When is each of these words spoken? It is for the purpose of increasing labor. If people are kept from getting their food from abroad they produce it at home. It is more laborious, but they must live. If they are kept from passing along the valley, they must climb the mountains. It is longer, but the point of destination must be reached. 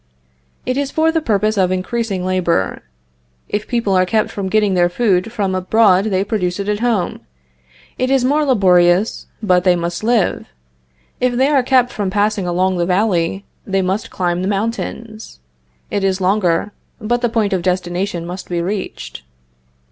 It 0.65 0.77
is 0.77 0.89
for 0.89 1.11
the 1.11 1.21
purpose 1.21 1.57
of 1.59 1.71
increasing 1.71 2.25
labor. 2.25 2.81
If 3.47 3.67
people 3.67 3.95
are 3.95 4.03
kept 4.07 4.31
from 4.31 4.49
getting 4.49 4.73
their 4.73 4.89
food 4.89 5.31
from 5.31 5.53
abroad 5.53 6.05
they 6.05 6.23
produce 6.23 6.59
it 6.59 6.67
at 6.67 6.79
home. 6.79 7.19
It 7.99 8.09
is 8.09 8.25
more 8.25 8.43
laborious, 8.43 9.27
but 9.43 9.63
they 9.63 9.75
must 9.75 10.03
live. 10.03 10.47
If 11.19 11.35
they 11.35 11.49
are 11.49 11.61
kept 11.61 11.91
from 11.93 12.09
passing 12.09 12.47
along 12.47 12.77
the 12.77 12.87
valley, 12.87 13.45
they 13.63 13.83
must 13.83 14.09
climb 14.09 14.41
the 14.41 14.47
mountains. 14.47 15.39
It 15.91 16.03
is 16.03 16.19
longer, 16.19 16.71
but 16.99 17.21
the 17.21 17.29
point 17.29 17.53
of 17.53 17.61
destination 17.61 18.25
must 18.25 18.49
be 18.49 18.59
reached. 18.59 19.21